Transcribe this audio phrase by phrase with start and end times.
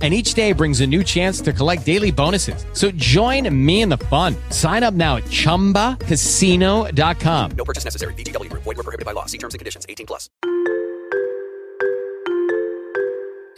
[0.00, 2.64] and each day brings a new chance to collect daily bonuses.
[2.72, 4.34] So join me in the fun.
[4.48, 7.50] Sign up now at ChumbaCasino.com.
[7.54, 8.14] No purchase necessary.
[8.14, 8.48] VGW.
[8.54, 9.26] Void were prohibited by law.
[9.26, 9.84] See terms and conditions.
[9.86, 10.30] 18 plus.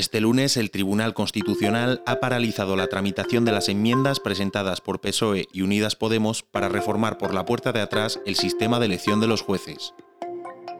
[0.00, 5.46] Este lunes, el Tribunal Constitucional ha paralizado la tramitación de las enmiendas presentadas por PSOE
[5.52, 9.26] y Unidas Podemos para reformar por la puerta de atrás el sistema de elección de
[9.26, 9.92] los jueces.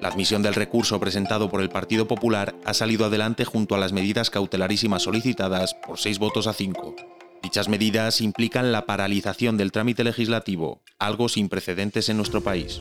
[0.01, 3.93] La admisión del recurso presentado por el Partido Popular ha salido adelante junto a las
[3.93, 6.97] medidas cautelarísimas solicitadas por seis votos a cinco.
[7.43, 12.81] Dichas medidas implican la paralización del trámite legislativo, algo sin precedentes en nuestro país.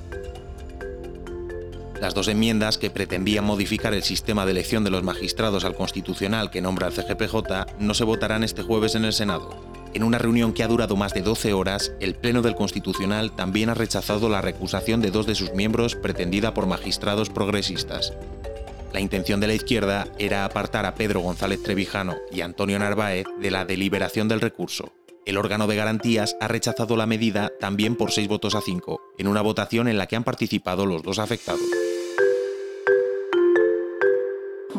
[2.00, 6.50] Las dos enmiendas que pretendían modificar el sistema de elección de los magistrados al constitucional
[6.50, 7.36] que nombra el CGPJ
[7.80, 9.79] no se votarán este jueves en el Senado.
[9.94, 13.70] En una reunión que ha durado más de 12 horas, el Pleno del Constitucional también
[13.70, 18.14] ha rechazado la recusación de dos de sus miembros pretendida por magistrados progresistas.
[18.94, 23.52] La intención de la izquierda era apartar a Pedro González Trevijano y Antonio Narváez de
[23.52, 24.94] la deliberación del recurso.
[25.26, 29.28] El órgano de garantías ha rechazado la medida también por seis votos a cinco, en
[29.28, 31.62] una votación en la que han participado los dos afectados.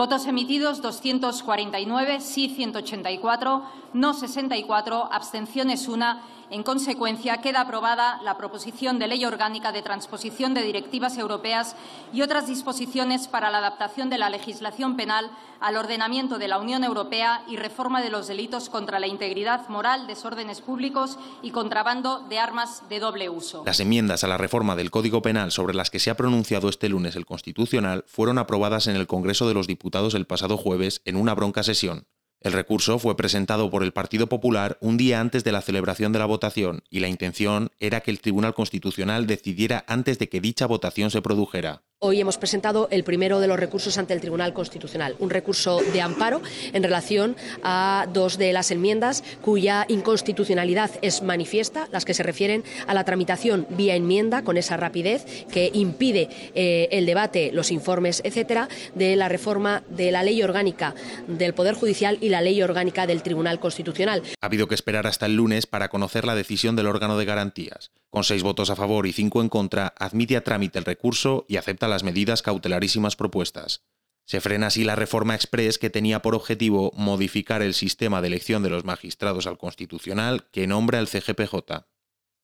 [0.01, 3.63] Votos emitidos 249, sí 184,
[3.93, 6.21] no 64, abstenciones 1.
[6.51, 11.77] En consecuencia, queda aprobada la proposición de ley orgánica de transposición de directivas europeas
[12.13, 16.83] y otras disposiciones para la adaptación de la legislación penal al ordenamiento de la Unión
[16.83, 22.41] Europea y reforma de los delitos contra la integridad moral, desórdenes públicos y contrabando de
[22.41, 23.63] armas de doble uso.
[23.65, 26.89] Las enmiendas a la reforma del Código Penal sobre las que se ha pronunciado este
[26.89, 31.15] lunes el Constitucional fueron aprobadas en el Congreso de los Diputados el pasado jueves en
[31.15, 32.07] una bronca sesión.
[32.41, 36.21] El recurso fue presentado por el Partido Popular un día antes de la celebración de
[36.21, 40.67] la votación y la intención era que el Tribunal Constitucional decidiera antes de que dicha
[40.67, 41.83] votación se produjera.
[42.03, 46.01] Hoy hemos presentado el primero de los recursos ante el Tribunal Constitucional, un recurso de
[46.01, 46.41] amparo
[46.73, 52.65] en relación a dos de las enmiendas cuya inconstitucionalidad es manifiesta, las que se refieren
[52.87, 58.23] a la tramitación vía enmienda con esa rapidez que impide eh, el debate, los informes,
[58.25, 60.95] etcétera, de la reforma de la ley orgánica
[61.29, 64.23] del Poder Judicial y la ley orgánica del Tribunal Constitucional.
[64.41, 67.91] Ha habido que esperar hasta el lunes para conocer la decisión del órgano de garantías.
[68.09, 71.59] Con seis votos a favor y cinco en contra, admite a trámite el recurso y
[71.59, 73.85] acepta las medidas cautelarísimas propuestas.
[74.25, 78.63] Se frena así la reforma express que tenía por objetivo modificar el sistema de elección
[78.63, 81.85] de los magistrados al Constitucional que nombra el CGPJ.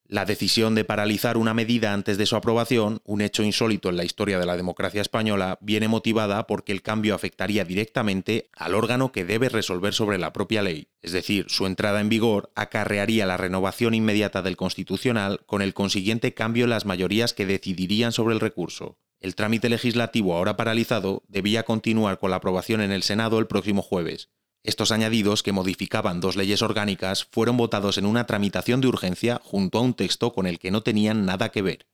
[0.09, 4.05] La decisión de paralizar una medida antes de su aprobación, un hecho insólito en la
[4.05, 9.25] historia de la democracia española, viene motivada porque el cambio afectaría directamente al órgano que
[9.25, 13.95] debe resolver sobre la propia ley, es decir, su entrada en vigor acarrearía la renovación
[13.95, 18.99] inmediata del Constitucional con el consiguiente cambio en las mayorías que decidirían sobre el recurso.
[19.21, 23.83] El trámite legislativo ahora paralizado debía continuar con la aprobación en el Senado el próximo
[23.83, 24.31] jueves,
[24.67, 29.79] estos añadidos, que modificaban dos leyes orgánicas, fueron votados en una tramitación de urgencia junto
[29.79, 31.87] a un texto con el que no tenían nada que ver.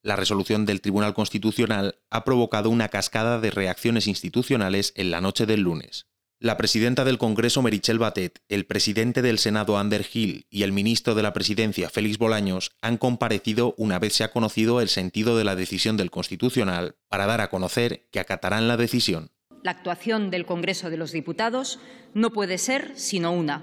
[0.00, 5.44] La resolución del Tribunal Constitucional ha provocado una cascada de reacciones institucionales en la noche
[5.44, 6.06] del lunes.
[6.40, 11.14] La presidenta del Congreso Merichel Batet, el presidente del Senado Ander Hill y el ministro
[11.14, 15.44] de la Presidencia Félix Bolaños han comparecido una vez se ha conocido el sentido de
[15.44, 19.30] la decisión del Constitucional para dar a conocer que acatarán la decisión
[19.64, 21.80] la actuación del Congreso de los Diputados
[22.12, 23.62] no puede ser sino una,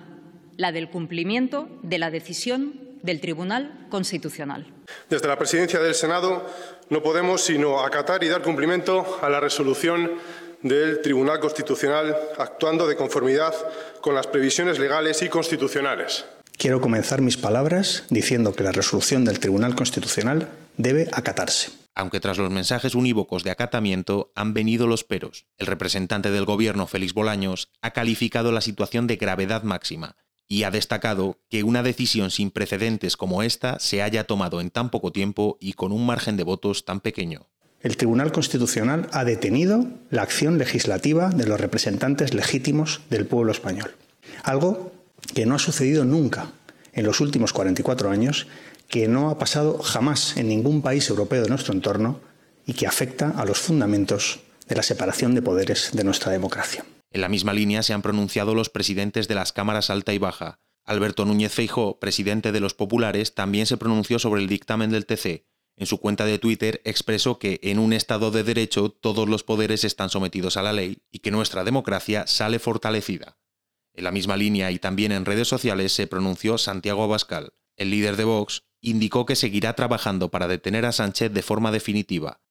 [0.57, 4.65] la del cumplimiento de la decisión del Tribunal Constitucional.
[5.09, 6.43] Desde la Presidencia del Senado
[6.89, 10.11] no podemos sino acatar y dar cumplimiento a la resolución
[10.63, 13.53] del Tribunal Constitucional, actuando de conformidad
[14.01, 16.25] con las previsiones legales y constitucionales.
[16.57, 22.37] Quiero comenzar mis palabras diciendo que la resolución del Tribunal Constitucional debe acatarse aunque tras
[22.37, 25.45] los mensajes unívocos de acatamiento han venido los peros.
[25.57, 30.15] El representante del gobierno, Félix Bolaños, ha calificado la situación de gravedad máxima
[30.47, 34.89] y ha destacado que una decisión sin precedentes como esta se haya tomado en tan
[34.89, 37.50] poco tiempo y con un margen de votos tan pequeño.
[37.83, 43.91] El Tribunal Constitucional ha detenido la acción legislativa de los representantes legítimos del pueblo español.
[44.43, 44.91] Algo
[45.33, 46.51] que no ha sucedido nunca
[46.93, 48.47] en los últimos 44 años,
[48.87, 52.19] que no ha pasado jamás en ningún país europeo de nuestro entorno
[52.65, 56.85] y que afecta a los fundamentos de la separación de poderes de nuestra democracia.
[57.11, 60.59] En la misma línea se han pronunciado los presidentes de las cámaras alta y baja.
[60.85, 65.45] Alberto Núñez Feijó, presidente de los populares, también se pronunció sobre el dictamen del TC
[65.81, 69.83] en su cuenta de Twitter expresó que en un Estado de Derecho todos los poderes
[69.83, 73.39] están sometidos a la ley y que nuestra democracia sale fortalecida.
[73.95, 77.53] En la misma línea y también en redes sociales se pronunció Santiago Abascal.
[77.77, 82.41] El líder de Vox indicó que seguirá trabajando para detener a Sánchez de forma definitiva.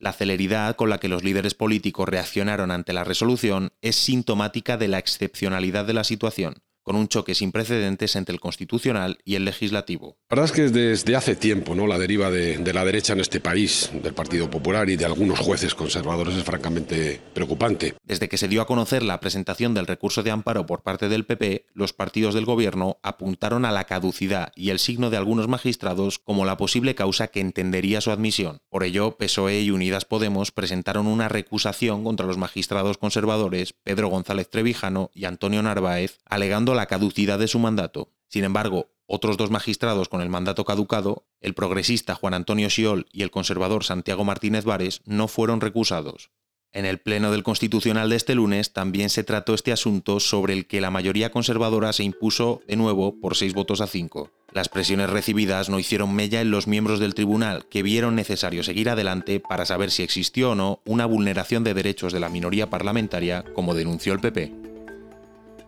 [0.00, 4.88] La celeridad con la que los líderes políticos reaccionaron ante la resolución es sintomática de
[4.88, 9.44] la excepcionalidad de la situación con un choque sin precedentes entre el constitucional y el
[9.44, 10.18] legislativo.
[10.30, 11.88] La verdad es que desde hace tiempo ¿no?
[11.88, 15.40] la deriva de, de, la derecha en este país, del Partido Popular y de algunos
[15.40, 17.94] jueces conservadores es francamente preocupante.
[18.04, 21.26] Desde que se dio a conocer la presentación del recurso de amparo por parte del
[21.26, 26.20] PP, los partidos del gobierno apuntaron a la caducidad y el signo de algunos magistrados
[26.20, 28.60] como la posible causa que entendería su admisión.
[28.68, 34.48] Por ello, PSOE y Unidas Podemos presentaron una recusación contra los magistrados conservadores Pedro González
[34.48, 38.12] Trevijano y Antonio Narváez, alegando la caducidad de su mandato.
[38.28, 43.22] Sin embargo, otros dos magistrados con el mandato caducado, el progresista Juan Antonio Siol y
[43.22, 46.30] el conservador Santiago Martínez Vares, no fueron recusados.
[46.72, 50.66] En el Pleno del Constitucional de este lunes también se trató este asunto sobre el
[50.66, 54.30] que la mayoría conservadora se impuso de nuevo por seis votos a cinco.
[54.52, 58.90] Las presiones recibidas no hicieron mella en los miembros del tribunal, que vieron necesario seguir
[58.90, 63.44] adelante para saber si existió o no una vulneración de derechos de la minoría parlamentaria,
[63.54, 64.65] como denunció el PP.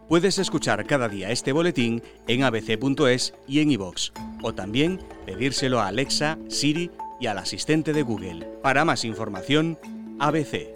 [0.09, 4.13] Puedes escuchar cada día este boletín en abc.es y en iVox,
[4.43, 6.91] o también pedírselo a Alexa, Siri
[7.21, 8.47] y al asistente de Google.
[8.63, 9.79] Para más información,
[10.19, 10.75] ABC.